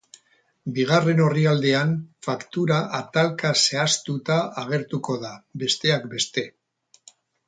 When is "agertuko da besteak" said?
4.63-6.09